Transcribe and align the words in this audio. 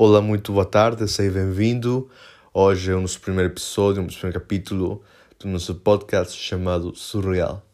Olá, 0.00 0.22
muito 0.22 0.52
boa 0.52 0.64
tarde, 0.64 1.08
seja 1.08 1.32
bem-vindo. 1.32 2.08
Hoje 2.54 2.92
é 2.92 2.94
o 2.94 3.00
nosso 3.00 3.20
primeiro 3.20 3.50
episódio, 3.50 4.00
o 4.00 4.04
nosso 4.04 4.16
primeiro 4.16 4.38
capítulo 4.38 5.02
do 5.40 5.48
nosso 5.48 5.74
podcast 5.74 6.40
chamado 6.40 6.94
Surreal. 6.94 7.66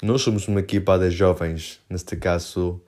Nós 0.00 0.22
somos 0.22 0.46
uma 0.46 0.60
equipa 0.60 0.96
de 0.96 1.10
jovens, 1.10 1.80
neste 1.90 2.14
caso, 2.14 2.80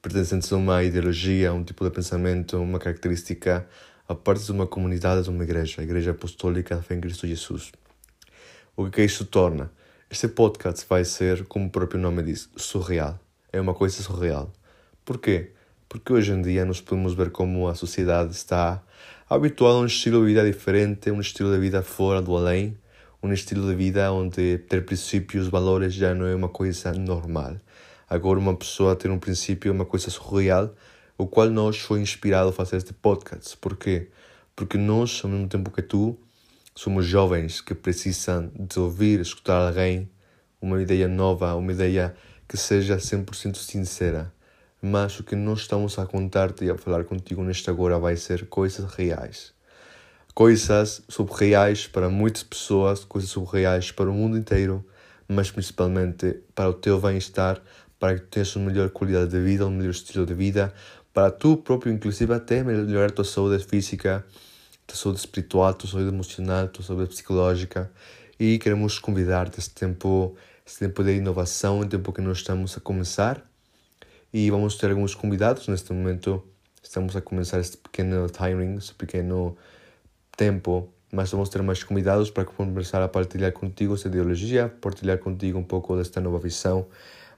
pertencentes 0.00 0.52
a 0.52 0.56
uma 0.56 0.84
ideologia, 0.84 1.52
um 1.52 1.64
tipo 1.64 1.82
de 1.82 1.90
pensamento, 1.90 2.56
uma 2.56 2.78
característica, 2.78 3.66
a 4.06 4.14
parte 4.14 4.44
de 4.44 4.52
uma 4.52 4.68
comunidade, 4.68 5.24
de 5.24 5.30
uma 5.30 5.42
igreja, 5.42 5.80
a 5.80 5.82
Igreja 5.82 6.12
Apostólica 6.12 6.76
da 6.76 6.82
Fé 6.82 6.94
em 6.94 7.00
Cristo 7.00 7.26
Jesus. 7.26 7.72
O 8.76 8.88
que 8.90 9.00
é 9.00 9.04
isso 9.06 9.24
torna? 9.24 9.72
Este 10.08 10.28
podcast 10.28 10.86
vai 10.88 11.04
ser, 11.04 11.46
como 11.46 11.66
o 11.66 11.70
próprio 11.70 11.98
nome 12.00 12.22
diz, 12.22 12.48
surreal. 12.56 13.18
É 13.52 13.60
uma 13.60 13.74
coisa 13.74 14.00
surreal. 14.00 14.52
Porquê? 15.04 15.50
Porque 15.94 16.12
hoje 16.12 16.32
em 16.32 16.42
dia 16.42 16.64
nós 16.64 16.80
podemos 16.80 17.14
ver 17.14 17.30
como 17.30 17.68
a 17.68 17.74
sociedade 17.76 18.32
está 18.32 18.82
habituada 19.30 19.76
a 19.76 19.80
um 19.82 19.86
estilo 19.86 20.18
de 20.22 20.26
vida 20.26 20.44
diferente, 20.44 21.08
um 21.08 21.20
estilo 21.20 21.52
de 21.52 21.60
vida 21.60 21.84
fora 21.84 22.20
do 22.20 22.36
além, 22.36 22.76
um 23.22 23.32
estilo 23.32 23.64
de 23.68 23.76
vida 23.76 24.10
onde 24.10 24.58
ter 24.58 24.84
princípios, 24.84 25.46
valores 25.46 25.94
já 25.94 26.12
não 26.12 26.26
é 26.26 26.34
uma 26.34 26.48
coisa 26.48 26.92
normal. 26.92 27.54
Agora 28.10 28.40
uma 28.40 28.56
pessoa 28.56 28.96
ter 28.96 29.08
um 29.08 29.20
princípio 29.20 29.68
é 29.68 29.72
uma 29.72 29.84
coisa 29.84 30.10
surreal, 30.10 30.74
o 31.16 31.28
qual 31.28 31.48
nós 31.48 31.78
foi 31.78 32.00
inspirado 32.00 32.48
a 32.48 32.52
fazer 32.52 32.78
este 32.78 32.92
podcast. 32.92 33.56
Porquê? 33.58 34.08
Porque 34.56 34.76
nós, 34.76 35.20
ao 35.22 35.30
mesmo 35.30 35.46
tempo 35.46 35.70
que 35.70 35.80
tu, 35.80 36.18
somos 36.74 37.06
jovens 37.06 37.60
que 37.60 37.72
precisam 37.72 38.50
de 38.52 38.80
ouvir, 38.80 39.20
escutar 39.20 39.68
alguém, 39.68 40.10
uma 40.60 40.82
ideia 40.82 41.06
nova, 41.06 41.54
uma 41.54 41.70
ideia 41.70 42.16
que 42.48 42.56
seja 42.56 42.96
100% 42.96 43.54
sincera 43.54 44.34
mas 44.86 45.18
o 45.18 45.24
que 45.24 45.34
nós 45.34 45.60
estamos 45.60 45.98
a 45.98 46.04
contar-te 46.04 46.66
e 46.66 46.70
a 46.70 46.76
falar 46.76 47.04
contigo 47.04 47.42
neste 47.42 47.70
agora 47.70 47.98
vai 47.98 48.16
ser 48.16 48.44
coisas 48.48 48.84
reais. 48.92 49.54
Coisas 50.34 51.00
subreais 51.08 51.86
para 51.86 52.10
muitas 52.10 52.42
pessoas, 52.42 53.02
coisas 53.02 53.30
subreais 53.30 53.90
para 53.90 54.10
o 54.10 54.12
mundo 54.12 54.36
inteiro, 54.36 54.84
mas 55.26 55.50
principalmente 55.50 56.38
para 56.54 56.68
o 56.68 56.74
teu 56.74 57.00
bem-estar, 57.00 57.62
para 57.98 58.18
que 58.18 58.26
tenhas 58.26 58.54
uma 58.56 58.66
melhor 58.66 58.90
qualidade 58.90 59.30
de 59.30 59.40
vida, 59.40 59.66
um 59.66 59.70
melhor 59.70 59.92
estilo 59.92 60.26
de 60.26 60.34
vida, 60.34 60.70
para 61.14 61.30
tu 61.30 61.56
próprio, 61.56 61.90
inclusive, 61.90 62.34
até 62.34 62.62
melhorar 62.62 63.06
a 63.06 63.10
tua 63.10 63.24
saúde 63.24 63.64
física, 63.64 64.22
a 64.26 64.86
tua 64.86 64.96
saúde 64.98 65.18
espiritual, 65.18 65.68
a 65.68 65.72
tua 65.72 65.88
saúde 65.88 66.08
emocional, 66.08 66.64
a 66.66 66.68
tua 66.68 66.84
saúde 66.84 67.08
psicológica. 67.08 67.90
E 68.38 68.58
queremos 68.58 68.98
convidar-te 68.98 69.60
este 69.60 69.74
tempo, 69.74 70.36
este 70.66 70.80
tempo 70.80 71.02
de 71.02 71.16
inovação, 71.16 71.80
um 71.80 71.88
tempo 71.88 72.12
que 72.12 72.20
nós 72.20 72.36
estamos 72.36 72.76
a 72.76 72.80
começar 72.80 73.53
e 74.34 74.50
vamos 74.50 74.76
ter 74.76 74.90
alguns 74.90 75.14
convidados. 75.14 75.68
Neste 75.68 75.92
momento 75.92 76.42
estamos 76.82 77.14
a 77.14 77.20
começar 77.20 77.60
este 77.60 77.76
pequeno 77.76 78.28
timing, 78.28 78.78
este 78.78 78.92
pequeno 78.92 79.56
tempo, 80.36 80.92
mas 81.12 81.30
vamos 81.30 81.48
ter 81.48 81.62
mais 81.62 81.84
convidados 81.84 82.32
para 82.32 82.44
começar 82.44 83.00
a 83.00 83.06
partilhar 83.06 83.52
contigo 83.52 83.94
essa 83.94 84.08
ideologia, 84.08 84.68
partilhar 84.80 85.18
contigo 85.18 85.56
um 85.56 85.62
pouco 85.62 85.96
desta 85.96 86.20
nova 86.20 86.40
visão. 86.40 86.88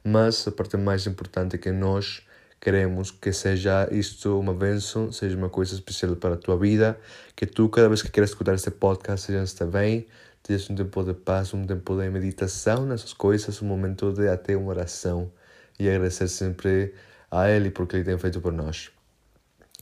Mas 0.02 0.48
a 0.48 0.52
parte 0.52 0.78
mais 0.78 1.06
importante 1.06 1.56
é 1.56 1.58
que 1.58 1.70
nós 1.70 2.22
queremos 2.58 3.10
que 3.10 3.30
seja 3.30 3.86
isto 3.92 4.40
uma 4.40 4.54
bênção, 4.54 5.12
seja 5.12 5.36
uma 5.36 5.50
coisa 5.50 5.74
especial 5.74 6.16
para 6.16 6.32
a 6.32 6.38
tua 6.38 6.56
vida, 6.56 6.98
que 7.36 7.44
tu, 7.44 7.68
cada 7.68 7.88
vez 7.88 8.00
que 8.00 8.10
queres 8.10 8.30
escutar 8.30 8.54
este 8.54 8.70
podcast, 8.70 9.26
seja 9.26 9.42
está 9.42 9.66
bem, 9.66 10.06
tenhas 10.42 10.70
um 10.70 10.74
tempo 10.74 11.04
de 11.04 11.12
paz, 11.12 11.52
um 11.52 11.66
tempo 11.66 11.94
de 11.94 12.08
meditação 12.08 12.86
nessas 12.86 13.12
coisas, 13.12 13.60
um 13.60 13.66
momento 13.66 14.10
de 14.14 14.26
até 14.28 14.56
uma 14.56 14.70
oração 14.70 15.30
e 15.78 15.88
agradecer 15.88 16.28
sempre 16.28 16.94
a 17.30 17.48
Ele 17.48 17.70
por 17.70 17.86
que 17.86 17.96
Ele 17.96 18.04
tem 18.04 18.18
feito 18.18 18.40
por 18.40 18.52
nós. 18.52 18.90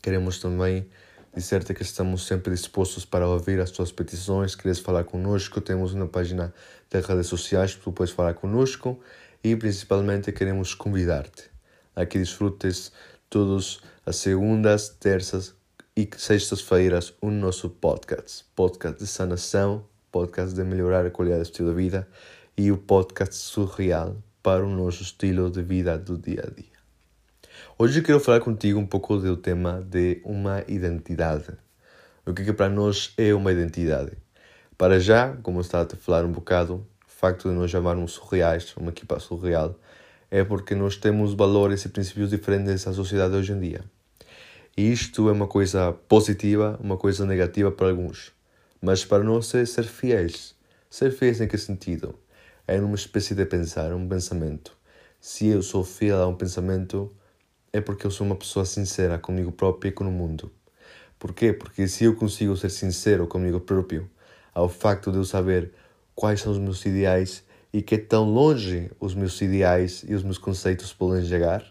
Queremos 0.02 0.38
também 0.38 0.88
dizer-te 1.34 1.74
que 1.74 1.82
estamos 1.82 2.26
sempre 2.26 2.52
dispostos 2.52 3.04
para 3.04 3.26
ouvir 3.26 3.60
as 3.60 3.70
tuas 3.70 3.90
petições. 3.90 4.54
Queres 4.54 4.78
falar 4.78 5.04
conosco? 5.04 5.60
Temos 5.60 5.92
uma 5.92 6.06
página 6.06 6.54
de 6.90 7.00
redes 7.00 7.26
sociais 7.26 7.74
tu 7.74 7.92
podes 7.92 8.12
falar 8.12 8.34
conosco 8.34 9.00
e 9.42 9.56
principalmente 9.56 10.30
queremos 10.32 10.74
convidar-te 10.74 11.50
a 11.96 12.06
que 12.06 12.18
desfrutes 12.18 12.92
todas 13.28 13.80
as 14.06 14.16
segundas, 14.16 14.88
terças 14.88 15.54
e 15.96 16.08
sextas-feiras 16.16 17.14
o 17.20 17.30
nosso 17.30 17.70
podcast. 17.70 18.44
Podcast 18.54 18.98
de 18.98 19.06
sanação, 19.06 19.84
podcast 20.10 20.54
de 20.54 20.62
melhorar 20.64 21.06
a 21.06 21.10
qualidade 21.10 21.50
de 21.50 21.72
vida 21.72 22.06
e 22.56 22.70
o 22.70 22.78
podcast 22.78 23.34
surreal 23.34 24.16
para 24.44 24.62
o 24.62 24.68
nosso 24.68 25.02
estilo 25.02 25.50
de 25.50 25.62
vida 25.62 25.96
do 25.96 26.18
dia 26.18 26.44
a 26.46 26.50
dia. 26.50 26.76
Hoje 27.78 28.02
quero 28.02 28.20
falar 28.20 28.40
contigo 28.40 28.78
um 28.78 28.84
pouco 28.86 29.16
do 29.16 29.38
tema 29.38 29.80
de 29.80 30.20
uma 30.22 30.62
identidade. 30.68 31.46
O 32.26 32.34
que, 32.34 32.42
é 32.42 32.44
que 32.44 32.52
para 32.52 32.68
nós 32.68 33.14
é 33.16 33.32
uma 33.32 33.50
identidade? 33.50 34.12
Para 34.76 35.00
já, 35.00 35.34
como 35.42 35.62
estava 35.62 35.88
a 35.90 35.96
falar 35.96 36.26
um 36.26 36.30
bocado, 36.30 36.74
o 36.74 37.10
facto 37.10 37.48
de 37.48 37.54
nós 37.54 37.70
chamarmos 37.70 38.12
surreais, 38.12 38.76
uma 38.76 38.90
equipa 38.90 39.18
surreal, 39.18 39.80
é 40.30 40.44
porque 40.44 40.74
nós 40.74 40.98
temos 40.98 41.32
valores 41.32 41.82
e 41.86 41.88
princípios 41.88 42.28
diferentes 42.28 42.84
da 42.84 42.92
sociedade 42.92 43.34
hoje 43.34 43.54
em 43.54 43.60
dia. 43.60 43.82
E 44.76 44.92
isto 44.92 45.26
é 45.30 45.32
uma 45.32 45.46
coisa 45.46 45.90
positiva, 46.06 46.78
uma 46.82 46.98
coisa 46.98 47.24
negativa 47.24 47.72
para 47.72 47.88
alguns. 47.88 48.30
Mas 48.82 49.06
para 49.06 49.24
nós 49.24 49.54
é 49.54 49.64
ser 49.64 49.84
fiéis. 49.84 50.54
Ser 50.90 51.12
fiéis 51.12 51.40
em 51.40 51.48
que 51.48 51.56
sentido? 51.56 52.22
É 52.66 52.78
numa 52.78 52.94
espécie 52.94 53.34
de 53.34 53.44
pensar, 53.44 53.92
um 53.92 54.08
pensamento. 54.08 54.76
Se 55.20 55.48
eu 55.48 55.62
sou 55.62 55.84
fiel 55.84 56.22
a 56.22 56.26
um 56.26 56.34
pensamento, 56.34 57.14
é 57.72 57.80
porque 57.80 58.06
eu 58.06 58.10
sou 58.10 58.26
uma 58.26 58.36
pessoa 58.36 58.64
sincera 58.64 59.18
comigo 59.18 59.52
próprio 59.52 59.90
e 59.90 59.92
com 59.92 60.04
o 60.04 60.10
mundo. 60.10 60.50
Porquê? 61.18 61.52
Porque 61.52 61.86
se 61.86 62.04
eu 62.04 62.14
consigo 62.14 62.56
ser 62.56 62.70
sincero 62.70 63.26
comigo 63.26 63.60
próprio, 63.60 64.10
ao 64.54 64.68
facto 64.68 65.12
de 65.12 65.18
eu 65.18 65.24
saber 65.24 65.72
quais 66.14 66.40
são 66.40 66.52
os 66.52 66.58
meus 66.58 66.84
ideais 66.86 67.44
e 67.72 67.82
que 67.82 67.98
tão 67.98 68.24
longe 68.24 68.90
os 68.98 69.14
meus 69.14 69.40
ideais 69.42 70.04
e 70.08 70.14
os 70.14 70.22
meus 70.22 70.38
conceitos 70.38 70.92
podem 70.92 71.24
chegar, 71.24 71.64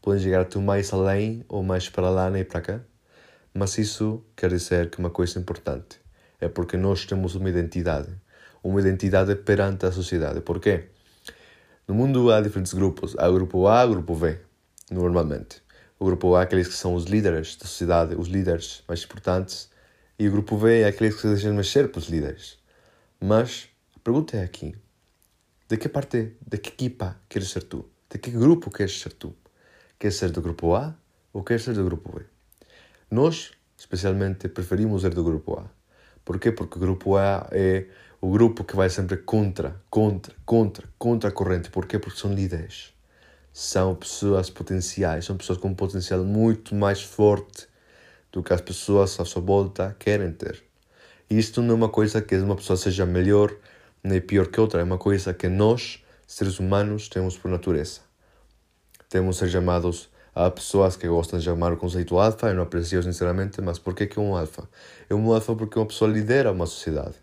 podem 0.00 0.22
chegar 0.22 0.42
até 0.42 0.58
mais 0.58 0.92
além 0.92 1.44
ou 1.48 1.62
mais 1.62 1.88
para 1.88 2.08
lá 2.08 2.30
nem 2.30 2.44
para 2.44 2.60
cá. 2.60 2.80
Mas 3.52 3.76
isso 3.76 4.24
quer 4.36 4.50
dizer 4.50 4.88
que 4.88 4.98
uma 4.98 5.10
coisa 5.10 5.38
importante 5.38 6.00
é 6.40 6.48
porque 6.48 6.76
nós 6.76 7.04
temos 7.04 7.34
uma 7.34 7.50
identidade 7.50 8.08
uma 8.62 8.80
identidade 8.80 9.34
perante 9.36 9.86
a 9.86 9.92
sociedade. 9.92 10.40
Por 10.40 10.60
quê? 10.60 10.88
No 11.86 11.94
mundo 11.94 12.30
há 12.32 12.40
diferentes 12.40 12.72
grupos. 12.72 13.16
Há 13.18 13.28
o 13.28 13.34
grupo 13.34 13.66
A 13.66 13.84
o 13.84 13.90
grupo 13.90 14.14
B, 14.14 14.38
normalmente. 14.90 15.62
O 15.98 16.04
grupo 16.04 16.34
A 16.34 16.40
é 16.40 16.42
aqueles 16.44 16.68
que 16.68 16.74
são 16.74 16.94
os 16.94 17.04
líderes 17.04 17.56
da 17.56 17.66
sociedade, 17.66 18.14
os 18.14 18.28
líderes 18.28 18.82
mais 18.88 19.02
importantes, 19.02 19.70
e 20.18 20.28
o 20.28 20.30
grupo 20.30 20.56
B 20.56 20.80
é 20.80 20.86
aqueles 20.86 21.14
que 21.14 21.22
se 21.22 21.28
deixam 21.28 21.52
mexer 21.54 21.90
pelos 21.90 22.08
líderes. 22.08 22.58
Mas 23.20 23.68
a 23.96 23.98
pergunta 23.98 24.36
é 24.36 24.42
aqui: 24.42 24.74
de 25.68 25.76
que 25.76 25.88
parte, 25.88 26.36
de 26.46 26.58
que 26.58 26.70
equipa 26.70 27.16
queres 27.28 27.50
ser 27.50 27.64
tu? 27.64 27.88
De 28.08 28.18
que 28.18 28.30
grupo 28.30 28.70
queres 28.70 29.00
ser 29.00 29.12
tu? 29.12 29.34
Queres 29.98 30.16
ser 30.16 30.30
do 30.30 30.40
grupo 30.40 30.74
A 30.74 30.94
ou 31.32 31.44
queres 31.44 31.64
ser 31.64 31.74
do 31.74 31.84
grupo 31.84 32.18
B? 32.18 32.24
Nós, 33.10 33.52
especialmente, 33.76 34.48
preferimos 34.48 35.02
ser 35.02 35.12
do 35.12 35.22
grupo 35.22 35.58
A. 35.58 35.70
Porquê? 36.24 36.50
Porque 36.50 36.78
o 36.78 36.80
grupo 36.80 37.16
A 37.16 37.48
é 37.52 37.86
o 38.20 38.30
grupo 38.30 38.64
que 38.64 38.76
vai 38.76 38.90
sempre 38.90 39.16
contra, 39.16 39.80
contra, 39.88 40.34
contra, 40.44 40.88
contra 40.98 41.30
a 41.30 41.32
corrente. 41.32 41.70
Porquê? 41.70 41.98
Porque 41.98 42.18
são 42.18 42.32
líderes. 42.32 42.92
São 43.52 43.94
pessoas 43.94 44.50
potenciais, 44.50 45.24
são 45.24 45.36
pessoas 45.36 45.58
com 45.58 45.68
um 45.68 45.74
potencial 45.74 46.22
muito 46.22 46.74
mais 46.74 47.02
forte 47.02 47.66
do 48.30 48.42
que 48.42 48.52
as 48.52 48.60
pessoas 48.60 49.18
à 49.18 49.24
sua 49.24 49.42
volta 49.42 49.96
querem 49.98 50.32
ter. 50.32 50.62
Isto 51.28 51.62
não 51.62 51.72
é 51.72 51.76
uma 51.76 51.88
coisa 51.88 52.20
que 52.20 52.36
uma 52.36 52.56
pessoa 52.56 52.76
seja 52.76 53.06
melhor 53.06 53.52
nem 54.02 54.20
pior 54.20 54.46
que 54.46 54.60
outra, 54.60 54.80
é 54.80 54.84
uma 54.84 54.98
coisa 54.98 55.34
que 55.34 55.48
nós, 55.48 56.02
seres 56.26 56.58
humanos, 56.58 57.08
temos 57.08 57.36
por 57.36 57.50
natureza. 57.50 58.00
Temos 59.08 59.36
ser 59.36 59.48
chamados 59.48 60.08
a 60.34 60.50
pessoas 60.50 60.96
que 60.96 61.08
gostam 61.08 61.38
de 61.38 61.44
chamar 61.44 61.72
o 61.72 61.76
conceito 61.76 62.18
alfa, 62.18 62.48
eu 62.48 62.54
não 62.54 62.62
aprecio 62.62 63.02
sinceramente, 63.02 63.60
mas 63.60 63.78
por 63.78 63.94
que 63.94 64.08
é 64.16 64.20
um 64.20 64.36
alfa? 64.36 64.68
É 65.08 65.14
um 65.14 65.32
alfa 65.32 65.54
porque 65.54 65.78
uma 65.78 65.86
pessoa 65.86 66.10
lidera 66.10 66.52
uma 66.52 66.66
sociedade. 66.66 67.14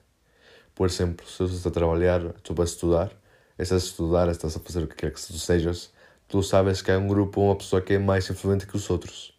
Por 0.77 0.85
exemplo, 0.85 1.27
se 1.27 1.39
você 1.39 1.56
está 1.56 1.69
a 1.69 1.71
trabalhar, 1.71 2.21
tu 2.44 2.53
vais 2.53 2.69
estudar, 2.69 3.12
estás 3.57 3.83
a 3.83 3.85
estudar, 3.88 4.29
estás 4.29 4.56
a 4.56 4.59
fazer 4.59 4.83
o 4.83 4.88
que 4.88 4.95
quer 4.95 5.12
que 5.12 5.19
tu 5.19 5.33
sejas, 5.33 5.91
tu 6.27 6.44
sabes 6.44 6.83
que 6.83 6.91
há 6.91 7.00
um 7.00 7.07
grupo, 7.07 7.41
uma 7.41 7.56
pessoa 7.56 7.81
que 7.81 7.94
é 7.94 7.97
mais 7.97 8.29
influente 8.29 8.68
que 8.68 8.75
os 8.75 8.88
outros. 8.88 9.33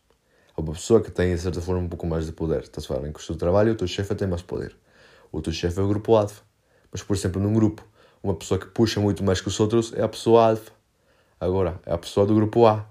Há 0.57 0.61
uma 0.61 0.73
pessoa 0.73 1.01
que 1.01 1.13
tem, 1.13 1.33
de 1.33 1.41
certa 1.41 1.61
forma, 1.61 1.83
um 1.83 1.89
pouco 1.89 2.09
mais 2.09 2.27
de 2.27 2.33
poder. 2.33 2.63
Estás 2.63 2.85
a 2.85 2.89
falar 2.89 3.07
em 3.07 3.13
que 3.13 3.21
o 3.21 3.25
teu 3.25 3.37
trabalho, 3.37 3.71
o 3.71 3.77
teu 3.77 3.87
chefe 3.87 4.13
tem 4.17 4.27
mais 4.27 4.43
poder. 4.43 4.77
O 5.31 5.41
teu 5.41 5.53
chefe 5.53 5.79
é 5.79 5.83
o 5.85 5.87
grupo 5.87 6.17
alfa. 6.17 6.43
Mas, 6.91 7.05
por 7.05 7.15
exemplo, 7.15 7.41
num 7.41 7.55
grupo, 7.55 7.87
uma 8.21 8.35
pessoa 8.35 8.59
que 8.59 8.67
puxa 8.67 8.99
muito 8.99 9.23
mais 9.23 9.41
que 9.41 9.47
os 9.47 9.61
outros 9.61 9.93
é 9.93 10.03
a 10.03 10.09
pessoa 10.09 10.51
alfa. 10.51 10.73
Agora, 11.39 11.81
é 11.87 11.93
a 11.93 11.99
pessoa 11.99 12.27
do 12.27 12.35
grupo 12.35 12.67
A. 12.67 12.85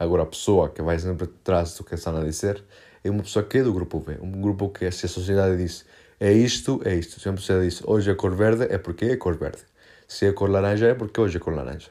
Agora, 0.00 0.24
a 0.24 0.26
pessoa 0.26 0.68
que 0.68 0.82
vai 0.82 0.98
sempre 0.98 1.26
atrás 1.26 1.76
do 1.76 1.84
que 1.84 1.94
está 1.94 2.10
a 2.10 2.24
dizer 2.24 2.60
é 3.04 3.08
uma 3.08 3.22
pessoa 3.22 3.44
que 3.44 3.58
é 3.58 3.62
do 3.62 3.72
grupo 3.72 4.00
B. 4.00 4.18
Um 4.20 4.32
grupo 4.40 4.68
que, 4.68 4.90
se 4.90 5.06
a 5.06 5.08
sociedade 5.08 5.56
diz 5.56 5.86
é 6.20 6.32
isto, 6.32 6.80
é 6.84 6.94
isto. 6.94 7.20
Sempre 7.20 7.42
se 7.42 7.60
diz 7.60 7.82
hoje 7.84 8.10
é 8.10 8.14
cor 8.14 8.34
verde, 8.34 8.66
é 8.70 8.78
porque 8.78 9.06
é 9.06 9.16
cor 9.16 9.36
verde. 9.36 9.62
Se 10.06 10.26
é 10.26 10.32
cor 10.32 10.50
laranja, 10.50 10.86
é 10.86 10.94
porque 10.94 11.20
hoje 11.20 11.36
é 11.36 11.40
cor 11.40 11.54
laranja. 11.54 11.90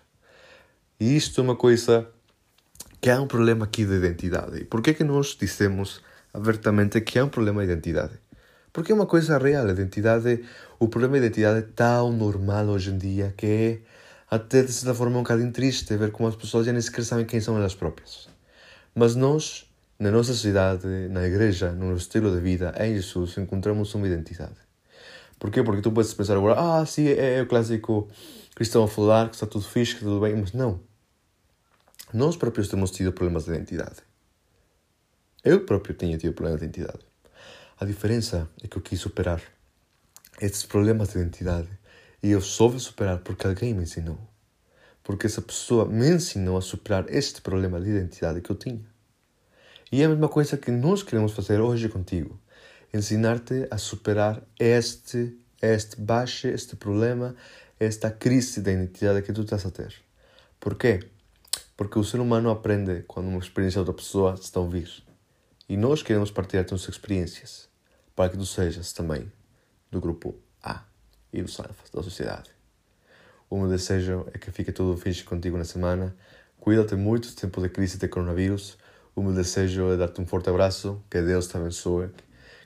E 0.99 1.15
isto 1.15 1.39
é 1.39 1.43
uma 1.43 1.55
coisa 1.55 2.07
que 2.99 3.09
há 3.09 3.21
um 3.21 3.27
problema 3.27 3.65
aqui 3.65 3.85
de 3.85 3.93
identidade. 3.93 4.57
E 4.57 4.65
porquê 4.65 4.93
que 4.93 5.03
nós 5.03 5.37
dissemos 5.39 6.01
abertamente 6.33 6.99
que 7.01 7.19
é 7.19 7.23
um 7.23 7.29
problema 7.29 7.65
de 7.65 7.71
identidade. 7.71 8.13
Porque 8.73 8.91
é 8.91 8.95
uma 8.95 9.05
coisa 9.05 9.37
real, 9.37 9.67
a 9.67 9.71
identidade, 9.71 10.43
o 10.79 10.87
problema 10.87 11.19
de 11.19 11.25
identidade 11.27 11.59
é 11.59 11.61
tão 11.61 12.11
normal 12.11 12.67
hoje 12.67 12.91
em 12.91 12.97
dia 12.97 13.33
que 13.35 13.45
é 13.45 13.79
até 14.29 14.61
de 14.61 14.71
certa 14.71 14.93
forma 14.93 15.17
um 15.17 15.23
bocadinho 15.23 15.51
triste 15.51 15.95
ver 15.95 16.11
como 16.11 16.27
as 16.27 16.35
pessoas 16.35 16.65
já 16.65 16.71
nem 16.71 16.81
sequer 16.81 17.03
sabem 17.03 17.25
quem 17.25 17.39
são 17.39 17.57
elas 17.57 17.73
próprias. 17.73 18.27
Mas 18.93 19.15
nós, 19.15 19.66
na 19.99 20.11
nossa 20.11 20.33
sociedade, 20.33 20.87
na 21.09 21.25
igreja, 21.25 21.71
no 21.71 21.89
nosso 21.89 22.03
estilo 22.03 22.33
de 22.33 22.39
vida, 22.39 22.73
em 22.79 22.95
Jesus, 22.95 23.37
encontramos 23.37 23.93
uma 23.95 24.07
identidade. 24.07 24.55
Porquê? 25.39 25.63
Porque 25.63 25.81
tu 25.81 25.91
podes 25.91 26.13
pensar 26.13 26.37
agora, 26.37 26.59
ah, 26.59 26.85
sim, 26.85 27.07
é, 27.07 27.39
é 27.39 27.41
o 27.41 27.47
clássico 27.47 28.07
cristão 28.55 28.83
a 28.83 28.87
falar, 28.87 29.29
que 29.29 29.35
está 29.35 29.45
tudo 29.45 29.65
fixe, 29.65 29.95
que 29.95 30.01
tudo 30.01 30.19
bem, 30.19 30.35
mas 30.35 30.53
não. 30.53 30.79
Nós 32.13 32.35
próprios 32.35 32.67
temos 32.67 32.91
tido 32.91 33.11
problemas 33.11 33.45
de 33.45 33.51
identidade. 33.51 33.97
Eu 35.43 35.65
próprio 35.65 35.95
tinha 35.95 36.17
tido 36.17 36.33
problemas 36.33 36.61
de 36.61 36.67
identidade. 36.67 36.99
A 37.79 37.85
diferença 37.85 38.49
é 38.63 38.67
que 38.67 38.77
eu 38.77 38.81
quis 38.81 38.99
superar 38.99 39.41
esses 40.41 40.63
problemas 40.63 41.09
de 41.09 41.19
identidade 41.19 41.69
e 42.21 42.31
eu 42.31 42.41
soube 42.41 42.79
superar 42.79 43.19
porque 43.19 43.45
alguém 43.45 43.73
me 43.73 43.83
ensinou. 43.83 44.17
Porque 45.03 45.27
essa 45.27 45.41
pessoa 45.41 45.85
me 45.85 46.09
ensinou 46.09 46.57
a 46.57 46.61
superar 46.61 47.05
este 47.09 47.41
problema 47.41 47.79
de 47.79 47.89
identidade 47.89 48.41
que 48.41 48.49
eu 48.49 48.55
tinha. 48.55 48.83
E 49.91 50.01
é 50.01 50.05
a 50.05 50.09
mesma 50.09 50.27
coisa 50.27 50.57
que 50.57 50.69
nós 50.69 51.01
queremos 51.01 51.31
fazer 51.31 51.61
hoje 51.61 51.87
contigo. 51.87 52.37
Ensinar-te 52.93 53.67
a 53.71 53.77
superar 53.77 54.43
este, 54.59 55.37
este 55.61 56.01
baixo, 56.01 56.47
este 56.47 56.75
problema, 56.75 57.35
esta 57.79 58.11
crise 58.11 58.61
de 58.61 58.71
identidade 58.71 59.21
que 59.21 59.31
tu 59.31 59.43
estás 59.43 59.65
a 59.65 59.71
ter. 59.71 59.93
Por 60.59 60.75
quê? 60.75 60.99
Porque 61.77 61.97
o 61.97 62.03
ser 62.03 62.19
humano 62.19 62.49
aprende 62.49 63.03
quando 63.07 63.27
uma 63.27 63.39
experiência 63.39 63.75
de 63.75 63.89
outra 63.89 63.93
pessoa 63.93 64.33
está 64.33 64.59
a 64.59 64.63
ouvir. 64.63 64.91
E 65.69 65.77
nós 65.77 66.03
queremos 66.03 66.31
partilhar 66.31 66.65
as 66.65 66.71
nossas 66.71 66.95
experiências 66.95 67.69
para 68.13 68.29
que 68.29 68.37
tu 68.37 68.45
sejas 68.45 68.91
também 68.91 69.31
do 69.89 70.01
grupo 70.01 70.35
A 70.61 70.83
e 71.31 71.41
do 71.41 71.49
Sanfas, 71.49 71.89
da 71.93 72.03
sociedade. 72.03 72.49
O 73.49 73.57
meu 73.57 73.69
desejo 73.69 74.25
é 74.33 74.37
que 74.37 74.51
fique 74.51 74.73
tudo 74.73 74.99
fixe 74.99 75.23
contigo 75.23 75.57
na 75.57 75.63
semana. 75.63 76.13
Cuida-te 76.59 76.95
muito 76.95 77.33
tempo 77.33 77.61
de 77.61 77.69
crise 77.69 77.97
de 77.97 78.07
coronavírus. 78.09 78.77
O 79.17 79.23
meu 79.23 79.33
desejo 79.33 79.91
é 79.91 79.97
dar-te 79.97 80.21
um 80.21 80.27
forte 80.27 80.47
abraço, 80.47 81.03
que 81.09 81.19
Deus 81.19 81.47
te 81.47 81.57
abençoe, 81.57 82.11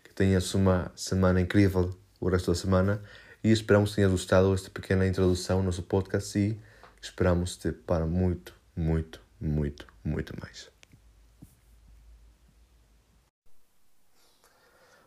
que 0.03 0.13
tenhas 0.13 0.53
uma 0.53 0.91
semana 0.97 1.39
incrível 1.39 1.97
o 2.19 2.27
resto 2.27 2.51
da 2.51 2.55
semana 2.55 3.01
e 3.41 3.49
esperamos 3.49 3.91
que 3.91 3.95
tenhas 3.95 4.11
gostado 4.11 4.51
desta 4.51 4.69
pequena 4.69 5.07
introdução 5.07 5.59
ao 5.59 5.63
nosso 5.63 5.81
podcast 5.81 6.37
e 6.37 6.59
esperamos-te 7.01 7.71
para 7.71 8.05
muito, 8.05 8.53
muito, 8.75 9.21
muito, 9.39 9.87
muito 10.03 10.33
mais. 10.41 10.69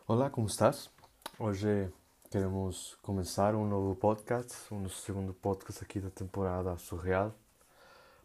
Olá, 0.07 0.31
como 0.31 0.47
estás? 0.47 0.89
Hoje 1.37 1.93
queremos 2.31 2.97
começar 3.03 3.53
um 3.53 3.67
novo 3.67 3.95
podcast, 3.95 4.55
nosso 4.71 4.99
segundo 5.03 5.31
podcast 5.31 5.83
aqui 5.83 5.99
da 5.99 6.09
temporada 6.09 6.75
Surreal. 6.79 7.35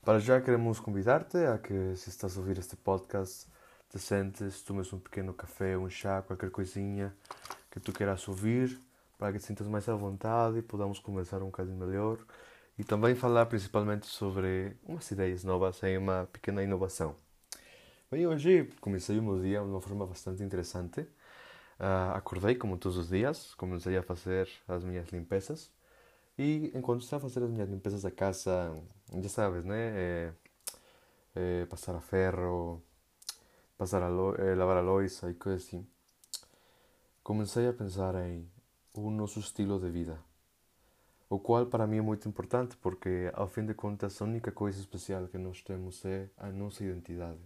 Para 0.02 0.19
já 0.19 0.41
queremos 0.41 0.81
convidar-te 0.81 1.37
a 1.37 1.58
que, 1.58 1.94
se 1.94 2.08
estás 2.08 2.35
a 2.35 2.41
ouvir 2.41 2.56
este 2.56 2.75
podcast, 2.75 3.47
te 3.91 3.99
sentes, 3.99 4.62
tomes 4.62 4.91
um 4.94 4.99
pequeno 4.99 5.35
café, 5.35 5.76
um 5.76 5.91
chá, 5.91 6.23
qualquer 6.23 6.50
coisinha 6.50 7.14
que 7.70 7.79
tu 7.79 7.93
queiras 7.93 8.26
ouvir, 8.26 8.81
para 9.19 9.31
que 9.31 9.38
te 9.38 9.44
sintas 9.44 9.67
mais 9.67 9.87
à 9.91 9.94
vontade 9.94 10.56
e 10.56 10.62
podamos 10.62 10.99
conversar 10.99 11.43
um 11.43 11.47
bocadinho 11.47 11.76
melhor 11.76 12.17
e 12.79 12.82
também 12.82 13.14
falar 13.14 13.44
principalmente 13.44 14.06
sobre 14.06 14.75
umas 14.85 15.11
ideias 15.11 15.44
novas 15.44 15.82
em 15.82 15.99
uma 15.99 16.26
pequena 16.32 16.62
inovação. 16.62 17.14
Bem, 18.11 18.26
hoje 18.26 18.70
comecei 18.81 19.19
o 19.19 19.23
meu 19.23 19.38
dia 19.38 19.61
de 19.61 19.67
uma 19.67 19.82
forma 19.82 20.06
bastante 20.06 20.43
interessante. 20.43 21.03
Uh, 21.79 22.14
acordei 22.14 22.55
como 22.55 22.79
todos 22.79 22.96
os 22.96 23.11
dias, 23.11 23.55
comecei 23.55 23.99
a 23.99 24.03
fazer 24.03 24.49
as 24.67 24.82
minhas 24.82 25.11
limpezas 25.11 25.70
e 26.38 26.73
enquanto 26.75 27.03
estava 27.03 27.26
a 27.26 27.29
fazer 27.29 27.44
as 27.44 27.50
minhas 27.50 27.69
limpezas 27.69 28.00
da 28.00 28.11
casa, 28.11 28.75
já 29.18 29.28
sabes, 29.28 29.64
né? 29.64 29.76
É, 29.76 30.32
é, 31.34 31.66
passar 31.66 31.94
a 31.94 32.00
ferro, 32.00 32.82
passar 33.76 34.02
a 34.02 34.06
é, 34.06 34.54
lavar 34.54 34.76
a 34.76 34.80
louça 34.80 35.30
e 35.30 35.34
coisas 35.34 35.66
assim. 35.66 35.86
Comecei 37.22 37.68
a 37.68 37.72
pensar 37.72 38.14
em 38.26 38.48
o 38.94 39.10
nosso 39.10 39.38
estilo 39.40 39.78
de 39.78 39.90
vida, 39.90 40.18
o 41.28 41.38
qual 41.38 41.66
para 41.66 41.86
mim 41.86 41.98
é 41.98 42.00
muito 42.00 42.28
importante 42.28 42.76
porque, 42.76 43.30
ao 43.34 43.46
fim 43.46 43.64
de 43.64 43.74
contas, 43.74 44.20
a 44.20 44.24
única 44.24 44.50
coisa 44.50 44.80
especial 44.80 45.28
que 45.28 45.38
nós 45.38 45.62
temos 45.62 46.04
é 46.04 46.28
a 46.36 46.48
nossa 46.50 46.84
identidade. 46.84 47.40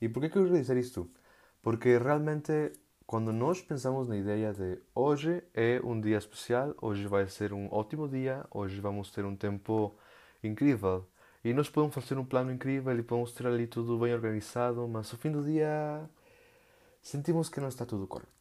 E 0.00 0.08
por 0.08 0.20
que 0.22 0.30
quero 0.30 0.50
dizer 0.50 0.76
isto? 0.76 1.10
Porque 1.62 1.98
realmente 1.98 2.72
quando 3.10 3.32
nós 3.32 3.60
pensamos 3.60 4.06
na 4.06 4.16
ideia 4.16 4.52
de 4.52 4.78
hoje 4.94 5.42
é 5.52 5.80
um 5.82 6.00
dia 6.00 6.16
especial, 6.16 6.76
hoje 6.80 7.08
vai 7.08 7.26
ser 7.26 7.52
um 7.52 7.66
ótimo 7.72 8.08
dia, 8.08 8.46
hoje 8.52 8.80
vamos 8.80 9.10
ter 9.10 9.24
um 9.24 9.34
tempo 9.34 9.92
incrível. 10.42 11.06
E 11.44 11.52
nós 11.54 11.70
podemos 11.70 11.94
fazer 11.94 12.18
um 12.18 12.24
plano 12.24 12.52
incrível 12.52 12.98
e 12.98 13.02
podemos 13.02 13.32
ter 13.32 13.46
ali 13.46 13.66
tudo 13.66 13.98
bem 13.98 14.12
organizado, 14.12 14.86
mas 14.88 15.10
ao 15.12 15.18
fim 15.18 15.32
do 15.32 15.42
dia 15.42 16.08
sentimos 17.02 17.48
que 17.48 17.60
não 17.60 17.68
está 17.68 17.86
tudo 17.86 18.06
correto. 18.06 18.40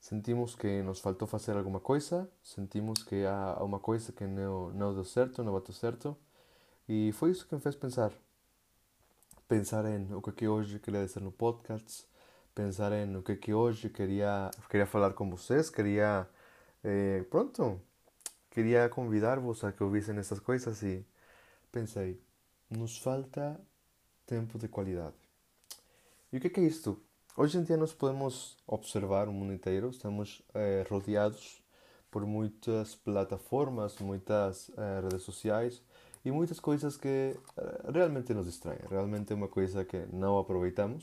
Sentimos 0.00 0.54
que 0.54 0.82
nos 0.82 1.00
faltou 1.00 1.28
fazer 1.28 1.56
alguma 1.56 1.80
coisa, 1.80 2.28
sentimos 2.42 3.02
que 3.02 3.24
há 3.26 3.62
uma 3.62 3.78
coisa 3.78 4.12
que 4.12 4.26
não, 4.26 4.70
não 4.70 4.94
deu 4.94 5.04
certo, 5.04 5.42
não 5.44 5.52
bateu 5.52 5.74
certo. 5.74 6.16
E 6.88 7.12
foi 7.12 7.30
isso 7.32 7.46
que 7.46 7.54
me 7.54 7.60
fez 7.60 7.76
pensar. 7.76 8.12
Pensar 9.46 9.84
em 9.84 10.14
o 10.14 10.22
que, 10.22 10.30
é 10.30 10.32
que 10.32 10.48
hoje 10.48 10.78
queria 10.78 11.04
dizer 11.04 11.20
no 11.20 11.32
podcast, 11.32 12.06
pensar 12.54 12.92
em 12.92 13.16
o 13.16 13.22
que 13.22 13.32
é 13.32 13.36
que 13.36 13.52
hoje 13.52 13.88
queria 13.90 14.50
queria 14.68 14.86
falar 14.86 15.12
com 15.12 15.28
vocês, 15.30 15.68
queria 15.70 16.28
eh, 16.84 17.24
pronto, 17.30 17.80
queria 18.50 18.88
convidar-vos 18.88 19.62
a 19.64 19.72
que 19.72 19.82
ouvissem 19.82 20.16
essas 20.18 20.40
coisas 20.40 20.82
e 20.82 21.06
pensei, 21.70 22.20
nos 22.68 22.98
falta 22.98 23.60
tempo 24.26 24.58
de 24.58 24.68
qualidade. 24.68 25.16
E 26.32 26.36
o 26.36 26.40
que 26.40 26.60
é 26.60 26.64
isto? 26.64 27.00
Hoje 27.36 27.58
em 27.58 27.62
dia 27.62 27.76
nós 27.76 27.92
podemos 27.92 28.56
observar 28.66 29.28
o 29.28 29.32
mundo 29.32 29.52
inteiro, 29.52 29.88
estamos 29.90 30.42
eh, 30.52 30.84
rodeados 30.90 31.62
por 32.10 32.26
muitas 32.26 32.96
plataformas, 32.96 33.98
muitas 34.00 34.70
eh, 34.76 35.00
redes 35.00 35.22
sociais 35.22 35.80
e 36.24 36.30
muitas 36.30 36.58
coisas 36.58 36.96
que 36.96 37.08
eh, 37.56 37.90
realmente 37.92 38.34
nos 38.34 38.46
distraem. 38.46 38.80
Realmente 38.88 39.32
é 39.32 39.36
uma 39.36 39.48
coisa 39.48 39.84
que 39.84 40.06
não 40.12 40.38
aproveitamos 40.38 41.00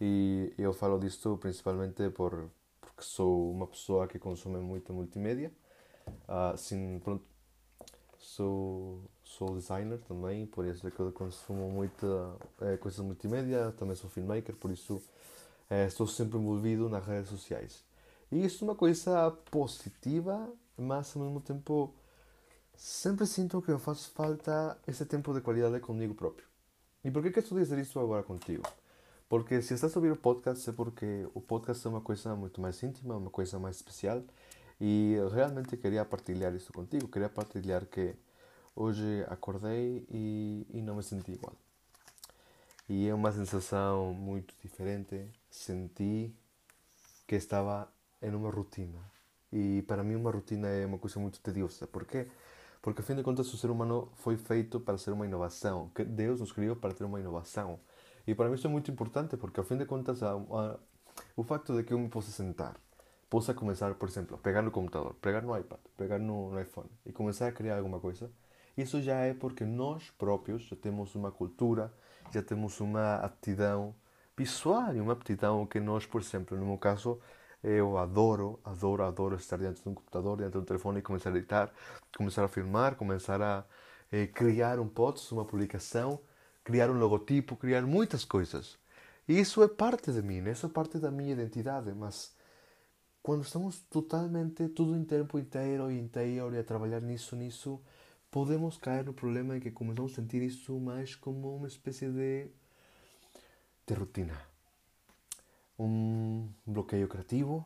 e 0.00 0.54
eu 0.56 0.72
falo 0.72 0.98
disto 0.98 1.36
principalmente 1.38 2.08
por, 2.10 2.48
porque 2.80 3.02
sou 3.02 3.50
uma 3.50 3.66
pessoa 3.66 4.06
que 4.06 4.18
consome 4.18 4.58
muito 4.60 4.92
multimédia. 4.92 5.52
Assim, 6.26 7.00
pronto, 7.02 7.24
sou, 8.18 9.00
sou 9.24 9.56
designer 9.56 9.98
também, 10.06 10.46
por 10.46 10.66
isso 10.66 10.86
é 10.86 10.90
que 10.90 11.00
eu 11.00 11.12
consumo 11.12 11.70
muita 11.70 12.06
é, 12.60 12.76
coisas 12.76 13.04
multimédia. 13.04 13.72
Também 13.78 13.96
sou 13.96 14.08
filmmaker, 14.10 14.54
por 14.56 14.70
isso 14.70 15.02
é, 15.70 15.86
estou 15.86 16.06
sempre 16.06 16.38
envolvido 16.38 16.88
nas 16.88 17.04
redes 17.04 17.30
sociais. 17.30 17.84
E 18.30 18.44
isso 18.44 18.64
é 18.64 18.68
uma 18.68 18.74
coisa 18.74 19.30
positiva, 19.50 20.48
mas 20.76 21.16
ao 21.16 21.22
mesmo 21.22 21.40
tempo 21.40 21.94
sempre 22.76 23.26
sinto 23.26 23.60
que 23.60 23.72
me 23.72 23.78
faz 23.78 24.06
falta 24.06 24.78
esse 24.86 25.04
tempo 25.04 25.34
de 25.34 25.40
qualidade 25.40 25.80
comigo 25.80 26.14
próprio. 26.14 26.46
E 27.04 27.10
por 27.10 27.22
que, 27.22 27.30
que 27.30 27.40
estou 27.40 27.58
a 27.58 27.60
dizer 27.60 27.78
isso 27.78 27.98
agora 27.98 28.22
contigo? 28.22 28.62
Porque 29.28 29.60
se 29.62 29.74
estás 29.74 29.94
a 29.94 29.98
ouvir 29.98 30.12
o 30.12 30.16
podcast 30.16 30.68
é 30.70 30.72
porque 30.72 31.28
o 31.34 31.40
podcast 31.40 31.86
é 31.86 31.90
uma 31.90 32.00
coisa 32.00 32.34
muito 32.34 32.60
mais 32.60 32.82
íntima, 32.82 33.16
uma 33.16 33.30
coisa 33.30 33.58
mais 33.58 33.76
especial 33.76 34.22
e 34.80 35.16
realmente 35.32 35.76
queria 35.76 36.04
partilhar 36.04 36.54
isso 36.54 36.72
contigo. 36.72 37.08
Queria 37.08 37.28
partilhar 37.28 37.86
que 37.86 38.14
hoje 38.74 39.24
acordei 39.28 40.06
e, 40.10 40.66
e 40.70 40.80
não 40.80 40.96
me 40.96 41.02
senti 41.02 41.32
igual. 41.32 41.54
E 42.88 43.08
é 43.08 43.14
uma 43.14 43.32
sensação 43.32 44.14
muito 44.14 44.54
diferente. 44.62 45.28
Senti 45.50 46.34
que 47.26 47.36
estava 47.36 47.88
em 48.22 48.34
uma 48.34 48.50
rotina. 48.50 48.98
E 49.52 49.82
para 49.82 50.02
mim 50.02 50.14
uma 50.14 50.30
rotina 50.30 50.68
é 50.68 50.86
uma 50.86 50.98
coisa 50.98 51.18
muito 51.18 51.40
tediosa. 51.40 51.86
Por 51.86 52.04
quê? 52.04 52.28
Porque, 52.80 53.02
fim 53.02 53.16
de 53.16 53.22
contas, 53.22 53.52
o 53.52 53.56
ser 53.56 53.70
humano 53.70 54.10
foi 54.16 54.36
feito 54.36 54.80
para 54.80 54.96
ser 54.96 55.10
uma 55.10 55.26
inovação. 55.26 55.90
Que 55.94 56.04
Deus 56.04 56.40
nos 56.40 56.52
criou 56.52 56.76
para 56.76 56.94
ter 56.94 57.04
uma 57.04 57.20
inovação. 57.20 57.80
E 58.26 58.34
para 58.34 58.48
mim 58.48 58.54
isso 58.54 58.66
é 58.66 58.70
muito 58.70 58.90
importante 58.90 59.36
porque, 59.36 59.62
fim 59.62 59.76
de 59.76 59.84
contas, 59.84 60.22
a, 60.22 60.32
a, 60.32 60.78
o 61.36 61.42
facto 61.42 61.76
de 61.76 61.82
que 61.82 61.92
eu 61.92 61.98
me 61.98 62.08
possa 62.08 62.30
sentar, 62.30 62.76
possa 63.28 63.54
começar, 63.54 63.94
por 63.94 64.08
exemplo, 64.08 64.36
a 64.36 64.38
pegar 64.38 64.62
no 64.62 64.70
computador, 64.70 65.14
pegar 65.20 65.42
no 65.42 65.56
iPad, 65.56 65.80
pegar 65.96 66.18
no, 66.18 66.50
no 66.50 66.60
iPhone 66.60 66.88
e 67.04 67.12
começar 67.12 67.48
a 67.48 67.52
criar 67.52 67.76
alguma 67.76 68.00
coisa, 68.00 68.30
isso 68.76 69.00
já 69.02 69.16
é 69.16 69.34
porque 69.34 69.64
nós 69.64 70.10
próprios 70.10 70.62
já 70.62 70.76
temos 70.76 71.14
uma 71.14 71.30
cultura, 71.30 71.92
já 72.32 72.42
temos 72.42 72.80
uma 72.80 73.16
aptidão 73.16 73.94
visual 74.36 74.94
e 74.94 75.00
uma 75.00 75.12
aptidão 75.12 75.66
que 75.66 75.80
nós, 75.80 76.06
por 76.06 76.20
exemplo, 76.20 76.56
no 76.56 76.66
meu 76.66 76.78
caso, 76.78 77.20
eu 77.62 77.98
adoro, 77.98 78.60
adoro, 78.64 79.02
adoro 79.02 79.36
estar 79.36 79.58
diante 79.58 79.82
de 79.82 79.88
um 79.88 79.94
computador, 79.94 80.36
diante 80.36 80.52
de 80.52 80.58
um 80.58 80.64
telefone 80.64 81.00
e 81.00 81.02
começar 81.02 81.30
a 81.30 81.36
editar, 81.36 81.72
começar 82.16 82.44
a 82.44 82.48
filmar, 82.48 82.94
começar 82.94 83.42
a 83.42 83.64
eh, 84.12 84.28
criar 84.28 84.78
um 84.78 84.88
post, 84.88 85.34
uma 85.34 85.44
publicação 85.44 86.20
criar 86.68 86.90
um 86.90 86.98
logotipo, 86.98 87.56
criar 87.56 87.80
muitas 87.86 88.26
coisas. 88.26 88.78
E 89.26 89.40
isso 89.40 89.62
é 89.62 89.68
parte 89.68 90.12
de 90.12 90.20
mim, 90.20 90.46
isso 90.50 90.66
é 90.66 90.68
parte 90.68 90.98
da 90.98 91.10
minha 91.10 91.32
identidade, 91.32 91.90
mas 91.94 92.36
quando 93.22 93.42
estamos 93.42 93.80
totalmente, 93.90 94.68
tudo 94.68 94.96
em 94.96 95.04
tempo 95.04 95.38
inteiro 95.38 95.90
e 95.90 95.98
inteiro 95.98 96.58
a 96.58 96.62
trabalhar 96.62 97.00
nisso, 97.00 97.36
nisso, 97.36 97.80
podemos 98.30 98.76
cair 98.78 99.04
no 99.04 99.12
problema 99.12 99.56
em 99.56 99.60
que 99.60 99.70
começamos 99.70 100.12
a 100.12 100.14
sentir 100.16 100.42
isso 100.42 100.78
mais 100.78 101.14
como 101.14 101.56
uma 101.56 101.66
espécie 101.66 102.08
de, 102.08 102.48
de 103.86 103.94
rotina. 103.94 104.38
Um 105.78 106.48
bloqueio 106.66 107.06
criativo, 107.08 107.64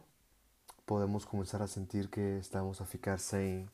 podemos 0.85 1.25
começar 1.25 1.63
a 1.63 1.67
sentir 1.67 2.09
que 2.09 2.39
estamos 2.41 2.81
a 2.81 2.85
ficar 2.85 3.19
sem, 3.19 3.69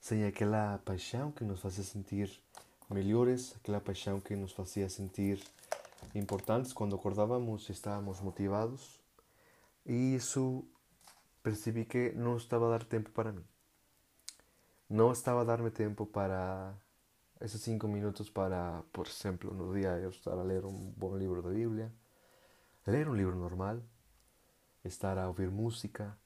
sem 0.00 0.24
aquela 0.24 0.78
paixão 0.78 1.32
que 1.32 1.44
nos 1.44 1.60
fazia 1.60 1.84
sentir 1.84 2.30
melhores, 2.90 3.54
aquela 3.56 3.80
paixão 3.80 4.20
que 4.20 4.36
nos 4.36 4.52
fazia 4.52 4.88
sentir 4.88 5.42
importantes 6.14 6.72
quando 6.72 6.94
acordávamos 6.94 7.68
e 7.68 7.72
estávamos 7.72 8.20
motivados. 8.20 9.00
E 9.86 10.14
isso 10.14 10.64
percebi 11.42 11.84
que 11.84 12.12
não 12.12 12.36
estava 12.36 12.66
a 12.66 12.70
dar 12.78 12.84
tempo 12.84 13.10
para 13.10 13.32
mim. 13.32 13.44
Não 14.88 15.12
estava 15.12 15.42
a 15.42 15.44
dar-me 15.44 15.70
tempo 15.70 16.04
para 16.04 16.74
esses 17.40 17.60
cinco 17.62 17.86
minutos 17.88 18.28
para, 18.28 18.82
por 18.92 19.06
exemplo, 19.06 19.54
no 19.54 19.72
dia 19.72 19.98
eu 19.98 20.10
estar 20.10 20.32
a 20.32 20.42
ler 20.42 20.64
um 20.64 20.92
bom 20.96 21.16
livro 21.16 21.40
da 21.40 21.50
Bíblia, 21.50 21.92
ler 22.86 23.08
um 23.08 23.14
livro 23.14 23.36
normal, 23.36 23.80
estar 24.84 25.16
a 25.16 25.28
ouvir 25.28 25.50
música, 25.50 26.18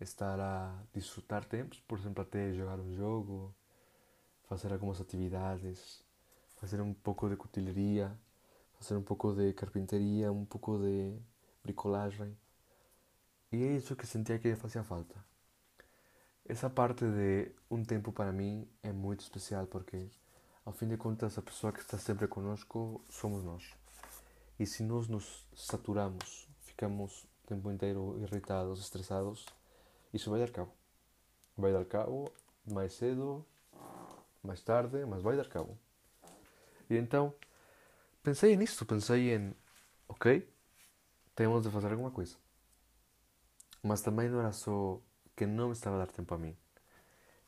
estar 0.00 0.40
a 0.40 0.82
desfrutar 0.92 1.44
tempos, 1.44 1.80
por 1.80 1.98
exemplo, 1.98 2.22
até 2.22 2.52
jogar 2.52 2.80
um 2.80 2.92
jogo, 2.94 3.54
fazer 4.44 4.72
algumas 4.72 5.00
atividades, 5.00 6.02
fazer 6.56 6.80
um 6.80 6.94
pouco 6.94 7.28
de 7.28 7.36
cutilaria, 7.36 8.18
fazer 8.74 8.96
um 8.96 9.02
pouco 9.02 9.32
de 9.32 9.52
carpintaria, 9.52 10.32
um 10.32 10.44
pouco 10.44 10.78
de 10.78 11.16
bricolagem. 11.62 12.36
E 13.52 13.62
é 13.62 13.76
isso 13.76 13.94
que 13.94 14.06
sentia 14.06 14.38
que 14.38 14.56
fazia 14.56 14.82
falta. 14.82 15.14
Essa 16.46 16.70
parte 16.70 17.04
de 17.04 17.52
um 17.70 17.84
tempo 17.84 18.10
para 18.10 18.32
mim 18.32 18.66
é 18.82 18.90
muito 18.90 19.20
especial 19.20 19.66
porque, 19.66 20.08
ao 20.64 20.72
fim 20.72 20.88
de 20.88 20.96
contas, 20.96 21.36
a 21.36 21.42
pessoa 21.42 21.70
que 21.70 21.80
está 21.80 21.98
sempre 21.98 22.26
conosco 22.26 23.04
somos 23.10 23.44
nós. 23.44 23.74
E 24.58 24.64
se 24.64 24.82
nós 24.82 25.06
nos 25.06 25.46
saturamos, 25.54 26.48
ficamos 26.62 27.24
o 27.24 27.46
tempo 27.46 27.70
inteiro 27.70 28.18
irritados, 28.22 28.80
estressados, 28.80 29.44
isso 30.14 30.30
vai 30.30 30.40
dar 30.40 30.50
cabo. 30.50 30.72
Vai 31.54 31.74
dar 31.74 31.84
cabo 31.84 32.32
mais 32.66 32.94
cedo, 32.94 33.44
mais 34.42 34.62
tarde, 34.62 35.04
mas 35.04 35.22
vai 35.22 35.36
dar 35.36 35.48
cabo. 35.48 35.76
E 36.88 36.96
então, 36.96 37.34
pensei 38.22 38.56
nisso, 38.56 38.86
pensei 38.86 39.34
em, 39.34 39.54
ok, 40.08 40.48
temos 41.34 41.62
de 41.62 41.70
fazer 41.70 41.90
alguma 41.90 42.10
coisa. 42.10 42.36
Mas 43.82 44.00
também 44.00 44.28
não 44.28 44.40
era 44.40 44.52
só 44.52 45.00
que 45.34 45.46
não 45.46 45.66
me 45.66 45.72
estava 45.72 45.96
a 45.96 46.04
dar 46.04 46.12
tempo 46.12 46.32
a 46.34 46.38
mim. 46.38 46.56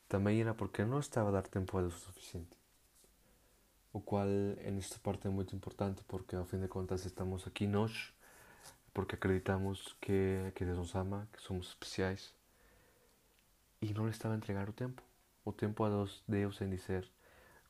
Também 0.08 0.40
era 0.40 0.52
porque 0.52 0.84
não 0.84 0.98
estava 0.98 1.28
a 1.28 1.32
dar 1.32 1.46
tempo 1.46 1.76
a 1.78 1.80
Deus 1.80 1.94
o 1.94 1.98
suficiente. 1.98 2.56
O 3.92 4.00
qual, 4.00 4.26
nesta 4.26 4.98
parte, 4.98 5.28
é 5.28 5.30
muito 5.30 5.54
importante 5.54 6.02
porque, 6.08 6.34
ao 6.34 6.44
fim 6.44 6.58
de 6.60 6.66
contas, 6.66 7.04
estamos 7.04 7.46
aqui 7.46 7.66
nós 7.66 8.12
porque 8.92 9.16
acreditamos 9.16 9.96
que, 10.00 10.52
que 10.54 10.64
Deus 10.64 10.78
nos 10.78 10.94
ama, 10.94 11.28
que 11.32 11.42
somos 11.42 11.68
especiais. 11.68 12.34
E 13.82 13.92
não 13.92 14.04
lhe 14.04 14.10
estava 14.10 14.34
a 14.34 14.36
entregar 14.36 14.68
o 14.68 14.72
tempo. 14.72 15.02
O 15.44 15.52
tempo 15.52 15.84
a 15.84 15.88
Deus, 15.88 16.22
Deus 16.26 16.60
em 16.60 16.70
dizer: 16.70 17.08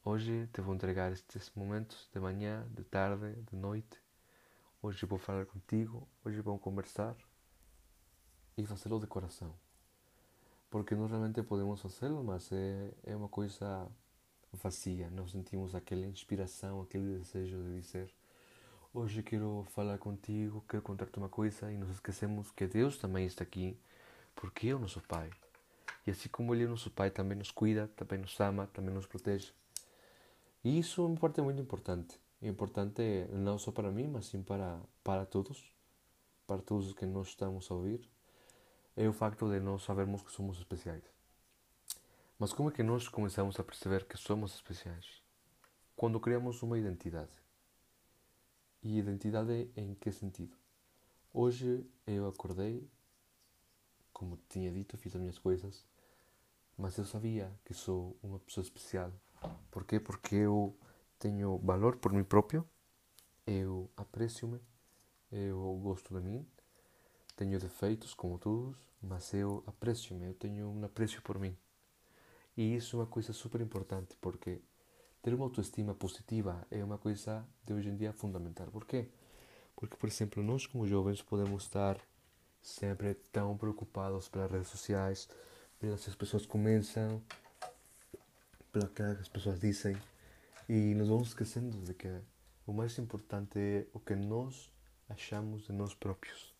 Hoje 0.04 0.48
te 0.52 0.60
vou 0.60 0.74
entregar 0.74 1.12
estes 1.12 1.50
momentos 1.54 2.08
de 2.12 2.20
manhã, 2.20 2.66
de 2.70 2.84
tarde, 2.84 3.34
de 3.50 3.56
noite. 3.56 3.98
Hoje 4.82 5.06
vou 5.06 5.18
falar 5.18 5.46
contigo, 5.46 6.06
hoje 6.24 6.40
vou 6.40 6.58
conversar 6.58 7.16
fazê-lo 8.66 9.00
de 9.00 9.06
coração. 9.06 9.54
Porque 10.70 10.94
nós 10.94 11.10
realmente 11.10 11.42
podemos 11.42 11.80
fazê-lo, 11.80 12.24
mas 12.24 12.50
é, 12.50 12.90
é 13.04 13.14
uma 13.14 13.28
coisa 13.28 13.88
vazia. 14.52 15.08
Não 15.10 15.28
sentimos 15.28 15.74
aquela 15.74 16.04
inspiração, 16.06 16.80
aquele 16.80 17.18
desejo 17.18 17.62
de 17.62 17.80
dizer: 17.80 18.12
Hoje 18.92 19.22
quero 19.22 19.64
falar 19.70 19.98
contigo, 19.98 20.64
quero 20.68 20.82
contar-te 20.82 21.18
uma 21.18 21.28
coisa, 21.28 21.70
e 21.72 21.76
nos 21.76 21.90
esquecemos 21.90 22.50
que 22.50 22.66
Deus 22.66 22.96
também 22.96 23.26
está 23.26 23.44
aqui, 23.44 23.78
porque 24.34 24.68
é 24.68 24.74
o 24.74 24.78
nosso 24.78 25.00
Pai. 25.02 25.30
E 26.06 26.10
assim 26.10 26.28
como 26.28 26.54
Ele 26.54 26.64
é 26.64 26.66
o 26.66 26.70
nosso 26.70 26.90
Pai, 26.90 27.10
também 27.10 27.38
nos 27.38 27.50
cuida, 27.50 27.88
também 27.96 28.18
nos 28.18 28.38
ama, 28.40 28.66
também 28.66 28.94
nos 28.94 29.06
protege. 29.06 29.52
E 30.62 30.78
isso 30.78 31.02
é 31.02 31.06
uma 31.06 31.16
parte 31.16 31.40
muito 31.40 31.60
importante. 31.60 32.18
É 32.40 32.48
importante 32.48 33.02
não 33.30 33.58
só 33.58 33.70
para 33.70 33.90
mim, 33.90 34.08
mas 34.08 34.26
sim 34.26 34.42
para, 34.42 34.80
para 35.02 35.24
todos, 35.24 35.72
para 36.46 36.62
todos 36.62 36.88
os 36.88 36.94
que 36.94 37.06
nós 37.06 37.28
estamos 37.28 37.70
a 37.70 37.74
ouvir 37.74 38.13
é 38.96 39.08
o 39.08 39.12
facto 39.12 39.48
de 39.50 39.58
nós 39.60 39.82
sabermos 39.82 40.22
que 40.22 40.30
somos 40.30 40.58
especiais. 40.58 41.04
Mas 42.38 42.52
como 42.52 42.68
é 42.68 42.72
que 42.72 42.82
nós 42.82 43.08
começamos 43.08 43.58
a 43.58 43.64
perceber 43.64 44.04
que 44.06 44.16
somos 44.16 44.54
especiais? 44.54 45.22
Quando 45.96 46.20
criamos 46.20 46.62
uma 46.62 46.78
identidade. 46.78 47.32
E 48.82 48.98
identidade 48.98 49.70
em 49.76 49.94
que 49.94 50.12
sentido? 50.12 50.56
Hoje 51.32 51.84
eu 52.06 52.28
acordei, 52.28 52.88
como 54.12 54.38
tinha 54.48 54.70
dito, 54.70 54.96
fiz 54.96 55.14
as 55.14 55.20
minhas 55.20 55.38
coisas, 55.38 55.84
mas 56.76 56.96
eu 56.98 57.04
sabia 57.04 57.52
que 57.64 57.74
sou 57.74 58.16
uma 58.22 58.38
pessoa 58.38 58.62
especial. 58.62 59.12
Por 59.70 59.84
quê? 59.84 59.98
Porque 59.98 60.36
eu 60.36 60.76
tenho 61.18 61.58
valor 61.58 61.96
por 61.96 62.12
mim 62.12 62.22
próprio, 62.22 62.68
eu 63.46 63.90
aprecio-me, 63.96 64.60
eu 65.30 65.80
gosto 65.82 66.14
de 66.14 66.20
mim, 66.20 66.46
tenho 67.36 67.58
defeitos, 67.58 68.14
como 68.14 68.38
todos, 68.38 68.76
mas 69.02 69.32
eu 69.34 69.62
aprecio-me, 69.66 70.26
eu 70.26 70.34
tenho 70.34 70.68
um 70.68 70.84
apreço 70.84 71.20
por 71.22 71.38
mim. 71.38 71.56
E 72.56 72.74
isso 72.76 72.96
é 72.96 73.00
uma 73.00 73.06
coisa 73.06 73.32
super 73.32 73.60
importante, 73.60 74.16
porque 74.20 74.60
ter 75.22 75.34
uma 75.34 75.44
autoestima 75.44 75.94
positiva 75.94 76.66
é 76.70 76.84
uma 76.84 76.98
coisa 76.98 77.44
de 77.64 77.72
hoje 77.72 77.88
em 77.88 77.96
dia 77.96 78.12
fundamental. 78.12 78.68
Por 78.68 78.84
quê? 78.84 79.08
Porque, 79.74 79.96
por 79.96 80.08
exemplo, 80.08 80.42
nós 80.42 80.66
como 80.66 80.86
jovens 80.86 81.20
podemos 81.22 81.64
estar 81.64 81.98
sempre 82.62 83.14
tão 83.32 83.56
preocupados 83.56 84.28
pelas 84.28 84.50
redes 84.50 84.68
sociais, 84.68 85.28
pelas 85.78 86.04
que 86.04 86.10
as 86.10 86.16
pessoas 86.16 86.46
começam, 86.46 87.20
pelo 88.72 88.88
que 88.88 89.02
as 89.02 89.28
pessoas 89.28 89.60
dizem, 89.60 89.96
e 90.68 90.94
nos 90.94 91.08
vamos 91.08 91.28
esquecendo 91.28 91.76
de 91.82 91.92
que 91.92 92.08
o 92.66 92.72
mais 92.72 92.96
importante 92.98 93.58
é 93.58 93.86
o 93.92 94.00
que 94.00 94.14
nós 94.14 94.72
achamos 95.08 95.66
de 95.66 95.72
nós 95.72 95.94
próprios. 95.94 96.53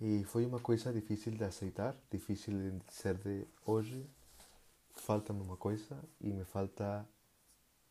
E 0.00 0.22
foi 0.24 0.46
uma 0.46 0.60
coisa 0.60 0.92
difícil 0.92 1.32
de 1.32 1.42
aceitar, 1.42 1.96
difícil 2.08 2.54
de 2.54 2.94
ser 2.94 3.14
de 3.16 3.44
hoje. 3.66 4.06
Falta-me 4.94 5.42
uma 5.42 5.56
coisa 5.56 5.98
e 6.20 6.28
me 6.28 6.44
falta 6.44 7.04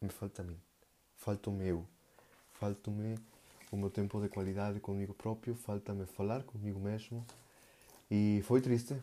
me 0.01 0.09
falta 0.09 0.41
a 0.41 0.45
mim. 0.45 0.57
Falta 1.17 1.49
o 1.49 1.53
meu. 1.53 1.85
Falta-me 2.51 3.17
o 3.71 3.75
meu 3.75 3.89
tempo 3.89 4.21
de 4.21 4.29
qualidade 4.29 4.79
comigo 4.79 5.13
próprio, 5.13 5.53
falta-me 5.53 6.05
falar 6.05 6.43
comigo 6.43 6.79
mesmo. 6.79 7.25
E 8.09 8.41
foi 8.45 8.61
triste, 8.61 9.01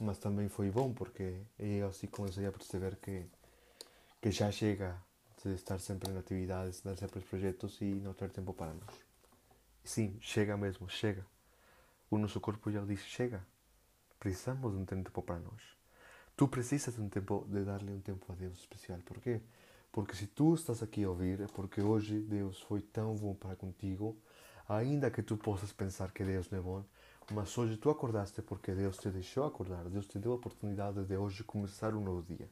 mas 0.00 0.18
também 0.18 0.48
foi 0.48 0.68
bom 0.68 0.92
porque 0.92 1.40
eu 1.58 1.86
assim 1.88 2.08
comecei 2.08 2.46
a 2.46 2.52
perceber 2.52 2.96
que 2.96 3.24
que 4.20 4.32
já 4.32 4.50
chega 4.50 5.00
de 5.44 5.54
estar 5.54 5.78
sempre 5.78 6.10
em 6.10 6.18
atividades, 6.18 6.80
de 6.82 6.96
sempre 6.96 7.20
projetos 7.20 7.80
e 7.80 7.84
não 7.84 8.14
ter 8.14 8.30
tempo 8.30 8.52
para 8.52 8.74
nós. 8.74 8.96
Sim, 9.84 10.18
chega 10.20 10.56
mesmo, 10.56 10.88
chega 10.90 11.24
o 12.10 12.18
nosso 12.18 12.40
corpo 12.40 12.70
já 12.70 12.84
diz: 12.84 13.00
chega, 13.00 13.44
precisamos 14.18 14.72
de 14.72 14.78
um 14.78 14.84
tempo 14.84 15.22
para 15.22 15.38
nós. 15.38 15.62
Tu 16.36 16.46
precisas 16.48 16.94
de 16.94 17.00
um 17.00 17.08
tempo, 17.08 17.46
de 17.48 17.64
dar-lhe 17.64 17.92
um 17.92 18.00
tempo 18.00 18.30
a 18.30 18.34
Deus 18.34 18.58
especial. 18.58 18.98
Por 19.00 19.20
quê? 19.20 19.40
Porque 19.90 20.14
se 20.14 20.26
tu 20.26 20.54
estás 20.54 20.82
aqui 20.82 21.04
a 21.04 21.08
ouvir, 21.08 21.40
é 21.40 21.46
porque 21.46 21.80
hoje 21.80 22.20
Deus 22.20 22.60
foi 22.60 22.82
tão 22.82 23.14
bom 23.16 23.34
para 23.34 23.56
contigo, 23.56 24.16
ainda 24.68 25.10
que 25.10 25.22
tu 25.22 25.36
possas 25.36 25.72
pensar 25.72 26.12
que 26.12 26.22
Deus 26.22 26.50
não 26.50 26.58
é 26.58 26.62
bom, 26.62 26.84
mas 27.32 27.56
hoje 27.56 27.76
tu 27.76 27.88
acordaste 27.88 28.42
porque 28.42 28.72
Deus 28.72 28.98
te 28.98 29.08
deixou 29.08 29.44
acordar, 29.44 29.88
Deus 29.88 30.06
te 30.06 30.18
deu 30.18 30.32
a 30.32 30.34
oportunidade 30.34 31.02
de 31.04 31.16
hoje 31.16 31.42
começar 31.42 31.94
um 31.94 32.00
novo 32.00 32.22
dia. 32.22 32.50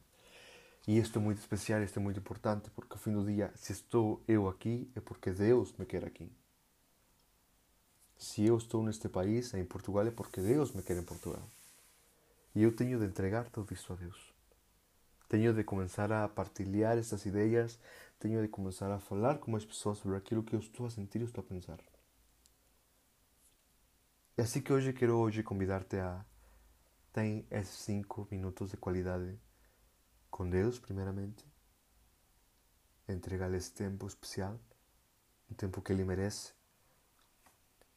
E 0.87 0.97
isto 0.97 1.17
é 1.17 1.21
muito 1.21 1.39
especial, 1.39 1.81
isto 1.83 1.99
é 1.99 2.01
muito 2.01 2.19
importante, 2.19 2.69
porque 2.71 2.93
ao 2.93 2.99
fim 2.99 3.11
do 3.11 3.23
dia, 3.23 3.51
se 3.55 3.71
estou 3.71 4.23
eu 4.27 4.47
aqui, 4.47 4.89
é 4.95 4.99
porque 4.99 5.31
Deus 5.31 5.73
me 5.77 5.85
quer 5.85 6.03
aqui. 6.03 6.31
Se 8.17 8.45
eu 8.45 8.57
estou 8.57 8.81
neste 8.83 9.09
país, 9.09 9.53
em 9.53 9.65
Portugal, 9.65 10.07
é 10.07 10.11
porque 10.11 10.41
Deus 10.41 10.71
me 10.71 10.81
quer 10.81 10.97
em 10.97 11.03
Portugal. 11.03 11.49
E 12.55 12.63
eu 12.63 12.73
tenho 12.73 12.97
de 12.99 13.05
entregar 13.05 13.49
tudo 13.49 13.73
isso 13.73 13.91
a 13.91 13.95
Deus. 13.95 14.33
Tenho 15.27 15.53
de 15.53 15.63
começar 15.63 16.11
a 16.11 16.27
partilhar 16.27 16.97
essas 16.97 17.25
ideias, 17.25 17.77
tenho 18.19 18.41
de 18.41 18.47
começar 18.47 18.89
a 18.91 18.99
falar 18.99 19.39
com 19.39 19.55
as 19.55 19.65
pessoas 19.65 19.97
sobre 19.97 20.17
aquilo 20.17 20.43
que 20.43 20.55
eu 20.55 20.59
estou 20.59 20.85
a 20.85 20.89
sentir 20.89 21.21
e 21.21 21.25
estou 21.25 21.43
a 21.43 21.47
pensar. 21.47 21.79
É 24.37 24.43
assim 24.43 24.61
que 24.61 24.71
hoje 24.71 24.93
quero 24.93 25.17
hoje 25.17 25.43
convidar-te 25.43 25.97
a 25.97 26.25
ter 27.11 27.45
esses 27.51 27.77
cinco 27.77 28.27
minutos 28.31 28.71
de 28.71 28.77
qualidade 28.77 29.37
com 30.29 30.49
Deus, 30.49 30.79
primeiramente. 30.79 31.45
Entregar-lhe 33.07 33.57
esse 33.57 33.73
especial, 34.07 34.59
um 35.49 35.53
tempo 35.53 35.81
que 35.81 35.91
Ele 35.91 36.03
merece 36.03 36.53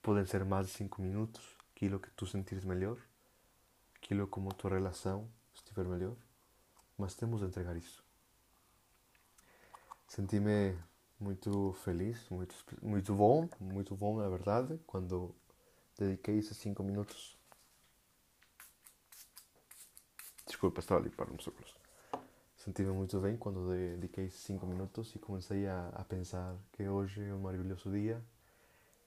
podem 0.02 0.24
ser 0.26 0.44
mais 0.44 0.66
de 0.66 0.72
5 0.72 1.00
minutos, 1.02 1.56
aquilo 1.74 2.00
que 2.00 2.10
tu 2.12 2.26
sentires 2.26 2.64
melhor, 2.64 2.98
aquilo 3.96 4.26
como 4.26 4.50
a 4.50 4.54
tua 4.54 4.70
relação 4.70 5.28
estiver 5.54 5.84
melhor, 5.84 6.16
mas 6.96 7.14
temos 7.14 7.40
de 7.40 7.46
entregar 7.46 7.76
isso. 7.76 8.04
Senti-me 10.08 10.76
muito 11.20 11.72
feliz, 11.84 12.28
muito, 12.30 12.54
muito 12.80 13.14
bom, 13.14 13.48
muito 13.60 13.94
bom 13.94 14.18
na 14.18 14.28
verdade, 14.28 14.80
quando 14.86 15.34
dediquei 15.98 16.38
esses 16.38 16.56
5 16.56 16.82
minutos. 16.82 17.36
Desculpa, 20.46 20.80
estava 20.80 21.00
a 21.00 21.04
limpar 21.04 21.30
os 21.30 21.46
óculos. 21.46 21.76
Senti-me 22.56 22.92
muito 22.92 23.20
bem 23.20 23.36
quando 23.36 23.68
dediquei 23.68 24.30
5 24.30 24.66
minutos 24.66 25.14
e 25.14 25.18
comecei 25.18 25.66
a, 25.66 25.88
a 25.90 26.04
pensar 26.04 26.56
que 26.72 26.88
hoje 26.88 27.22
é 27.22 27.34
um 27.34 27.40
maravilhoso 27.40 27.90
dia. 27.90 28.22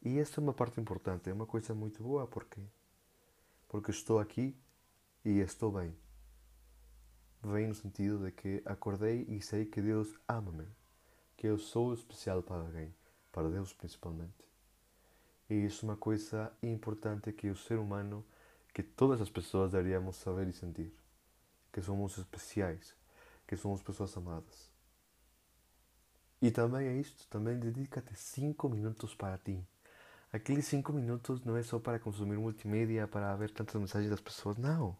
E 0.03 0.17
esta 0.19 0.39
é 0.39 0.43
uma 0.43 0.53
parte 0.53 0.81
importante, 0.81 1.29
é 1.29 1.33
uma 1.33 1.45
coisa 1.45 1.73
muito 1.75 2.01
boa 2.01 2.25
porque 2.27 2.61
porque 3.67 3.91
estou 3.91 4.19
aqui 4.19 4.53
e 5.23 5.39
estou 5.39 5.71
bem. 5.71 5.95
Bem 7.41 7.67
no 7.67 7.73
sentido 7.73 8.25
de 8.25 8.31
que 8.31 8.61
acordei 8.65 9.25
e 9.29 9.41
sei 9.41 9.65
que 9.65 9.81
Deus 9.81 10.13
ama-me 10.27 10.67
que 11.37 11.47
eu 11.47 11.57
sou 11.57 11.93
especial 11.93 12.43
para 12.43 12.61
alguém, 12.61 12.93
para 13.31 13.49
Deus 13.49 13.73
principalmente. 13.73 14.45
E 15.49 15.65
isso 15.65 15.85
é 15.85 15.89
uma 15.89 15.97
coisa 15.97 16.51
importante 16.61 17.31
que 17.31 17.49
o 17.49 17.55
ser 17.55 17.79
humano, 17.79 18.25
que 18.73 18.83
todas 18.83 19.21
as 19.21 19.29
pessoas 19.29 19.71
deveríamos 19.71 20.17
saber 20.17 20.47
e 20.47 20.53
sentir. 20.53 20.93
Que 21.71 21.81
somos 21.81 22.17
especiais, 22.17 22.95
que 23.47 23.57
somos 23.57 23.81
pessoas 23.81 24.15
amadas. 24.17 24.69
E 26.41 26.51
também 26.51 26.87
é 26.87 26.95
isto, 26.95 27.27
também 27.27 27.57
dedica-te 27.57 28.15
5 28.15 28.69
minutos 28.69 29.15
para 29.15 29.37
ti. 29.37 29.65
Aqueles 30.33 30.65
5 30.67 30.93
minutos 30.93 31.43
não 31.43 31.57
é 31.57 31.63
só 31.63 31.77
para 31.77 31.99
consumir 31.99 32.37
multimédia, 32.37 33.05
para 33.05 33.35
ver 33.35 33.51
tantas 33.51 33.75
mensagens 33.75 34.09
das 34.09 34.21
pessoas, 34.21 34.57
não. 34.57 34.95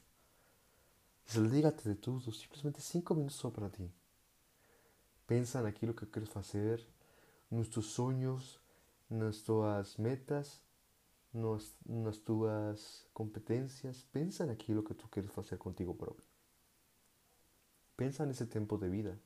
Desliga-te 1.26 1.88
de 1.88 1.96
tudo, 1.96 2.34
simplesmente 2.34 2.82
5 2.82 3.16
minutos 3.16 3.38
só 3.38 3.50
para 3.50 3.70
ti. 3.70 3.90
Pensa 5.26 5.62
naquilo 5.62 5.94
que 5.94 6.06
queres 6.06 6.28
fazer, 6.28 6.86
nos 7.50 7.70
teus 7.70 7.86
sonhos, 7.86 8.60
nas 9.10 9.42
tuas 9.42 9.96
metas, 9.96 10.62
nos, 11.34 11.74
nas 11.86 12.18
tuas 12.18 13.08
competências. 13.14 14.04
Pensa 14.12 14.46
naquilo 14.46 14.84
que 14.84 14.94
tu 14.94 15.08
queres 15.08 15.32
fazer 15.32 15.58
contigo 15.58 15.96
próprio. 15.96 16.26
Pensa 17.96 18.26
nesse 18.26 18.46
tempo 18.48 18.78
de 18.78 18.90
vida. 18.90 19.18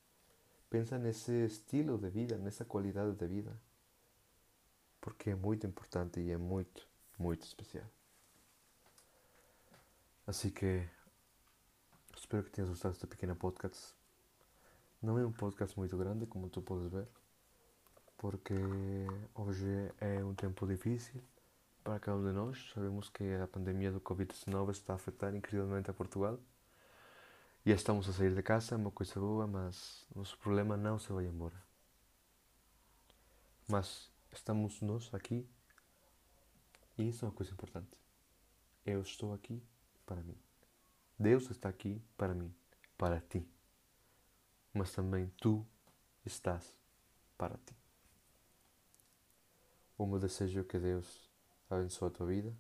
Pensa 0.70 1.00
nesse 1.00 1.46
estilo 1.46 1.98
de 1.98 2.12
vida, 2.12 2.38
nessa 2.38 2.64
qualidade 2.64 3.16
de 3.16 3.28
vida. 3.28 3.60
Porque 5.06 5.30
é 5.30 5.36
muito 5.36 5.68
importante 5.68 6.20
e 6.20 6.32
é 6.32 6.38
muito, 6.38 6.88
muito 7.20 7.44
especial. 7.44 7.86
Assim 10.26 10.50
que 10.50 10.84
espero 12.18 12.44
que 12.44 12.50
tenhas 12.50 12.72
gostado 12.72 12.94
desta 12.96 13.06
pequena 13.06 13.36
podcast. 13.36 13.94
Não 15.00 15.20
é 15.20 15.24
um 15.24 15.32
podcast 15.32 15.78
muito 15.78 15.96
grande, 15.96 16.26
como 16.26 16.50
tu 16.50 16.60
podes 16.60 16.92
ver, 16.92 17.08
porque 18.18 18.56
hoje 19.36 19.94
é 20.02 20.24
um 20.24 20.34
tempo 20.34 20.66
difícil 20.66 21.22
para 21.84 22.00
cada 22.00 22.18
um 22.18 22.26
de 22.26 22.32
nós. 22.32 22.72
Sabemos 22.74 23.08
que 23.08 23.36
a 23.36 23.48
pandemia 23.48 23.92
do 23.92 24.02
Covid-19 24.02 24.72
está 24.72 24.94
a 24.94 24.96
afetar 24.96 25.36
incrivelmente 25.36 25.88
a 25.88 25.94
Portugal. 25.94 26.40
E 27.64 27.70
estamos 27.70 28.10
a 28.10 28.14
sair 28.14 28.34
de 28.34 28.42
casa, 28.42 28.74
é 28.74 28.78
uma 28.80 28.90
coisa 28.90 29.20
boa, 29.20 29.46
mas 29.46 30.08
nosso 30.16 30.36
problema 30.40 30.76
não 30.76 30.98
se 30.98 31.14
vai 31.14 31.28
embora. 31.28 31.64
Mas 33.68 34.15
estamos 34.36 34.82
nós 34.82 35.12
aqui 35.14 35.48
e 36.98 37.10
isso 37.10 37.26
é 37.26 37.28
uma 37.28 37.34
coisa 37.34 37.52
importante. 37.52 37.98
Eu 38.86 39.02
estou 39.02 39.34
aqui 39.34 39.62
para 40.06 40.22
mim. 40.22 40.38
Deus 41.18 41.50
está 41.50 41.70
aqui 41.70 42.02
para 42.18 42.34
mim, 42.34 42.54
para 42.98 43.20
ti 43.22 43.48
mas 44.76 44.92
também 44.92 45.32
tu 45.38 45.66
estás 46.26 46.76
para 47.38 47.58
ti. 47.66 47.74
O 49.98 50.06
meu 50.06 50.20
desejo 50.20 50.60
é 50.60 50.64
que 50.64 50.78
Deus 50.78 51.32
abençoe 51.70 52.10
a 52.10 52.12
tua 52.12 52.28
vida. 52.28 52.54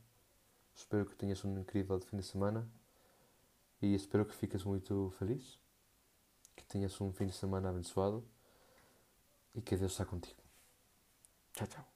Espero 0.73 1.05
que 1.05 1.15
tenhas 1.15 1.43
um 1.43 1.59
incrível 1.59 1.99
fim 1.99 2.15
de 2.15 2.23
semana 2.23 2.65
e 3.81 3.93
espero 3.93 4.25
que 4.25 4.33
fiques 4.33 4.63
muito 4.63 5.13
feliz, 5.19 5.59
que 6.55 6.63
tenhas 6.63 6.99
um 7.01 7.11
fim 7.11 7.27
de 7.27 7.33
semana 7.33 7.69
abençoado 7.69 8.25
e 9.53 9.61
que 9.61 9.75
Deus 9.75 9.91
está 9.91 10.05
contigo. 10.05 10.44
Ciao, 11.55 11.67
ciao. 11.67 11.94